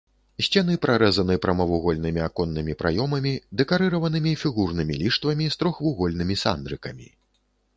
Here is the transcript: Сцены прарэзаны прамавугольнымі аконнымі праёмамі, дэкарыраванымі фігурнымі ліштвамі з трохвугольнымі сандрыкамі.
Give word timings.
Сцены 0.45 0.75
прарэзаны 0.85 1.35
прамавугольнымі 1.43 2.21
аконнымі 2.27 2.73
праёмамі, 2.81 3.33
дэкарыраванымі 3.61 4.33
фігурнымі 4.45 4.93
ліштвамі 5.03 5.45
з 5.57 5.61
трохвугольнымі 5.61 6.35
сандрыкамі. 6.47 7.07